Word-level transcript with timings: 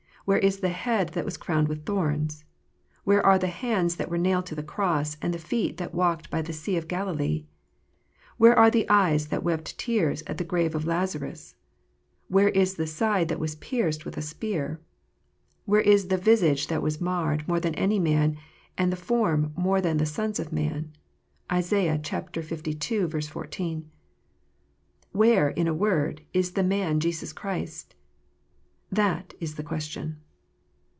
Where 0.23 0.37
is 0.37 0.59
the 0.59 0.69
head 0.69 1.09
that 1.09 1.25
was 1.25 1.35
crowned 1.35 1.67
with 1.67 1.83
thorns? 1.83 2.45
Where 3.03 3.25
are 3.25 3.39
the 3.39 3.47
hands 3.47 3.95
that 3.95 4.07
were 4.07 4.19
nailed 4.19 4.45
to 4.45 4.55
the 4.55 4.61
cross, 4.63 5.17
and 5.21 5.33
the 5.33 5.39
feet 5.39 5.75
that 5.77 5.95
walked 5.95 6.29
by 6.29 6.41
the 6.43 6.53
sea 6.53 6.77
of 6.77 6.87
Galilee 6.87 7.47
1 8.37 8.37
Where 8.37 8.57
are 8.57 8.69
the 8.69 8.87
eyes 8.87 9.27
that 9.27 9.43
wept 9.43 9.79
tears 9.79 10.21
at 10.27 10.37
the 10.37 10.43
grave 10.45 10.73
of 10.75 10.85
Lazarus? 10.85 11.55
Where 12.27 12.49
is 12.49 12.75
the 12.75 12.85
side 12.85 13.29
that 13.29 13.39
was 13.39 13.55
pierced 13.55 14.05
with 14.05 14.15
a 14.15 14.21
spear 14.21 14.79
1 15.65 15.65
Where 15.65 15.81
is 15.81 16.07
the" 16.09 16.17
visage 16.29 16.67
that 16.67 16.83
was 16.83 17.01
marred 17.01 17.45
more 17.47 17.59
than 17.59 17.73
any 17.75 17.99
man, 17.99 18.37
and 18.77 18.91
the 18.93 18.95
form 18.95 19.51
more 19.57 19.81
than 19.81 19.97
the 19.97 20.05
sons 20.05 20.39
of 20.39 20.53
men?" 20.53 20.93
(Isa. 21.51 21.75
lii. 21.99 23.21
14.) 23.25 23.91
Where, 25.13 25.49
in 25.49 25.67
a 25.67 25.73
word, 25.73 26.21
is 26.31 26.51
the 26.51 26.63
Man 26.63 27.01
Christ 27.01 27.01
Jesus? 27.01 27.85
That 28.93 29.35
is 29.39 29.55
the 29.55 29.63
question. 29.63 30.17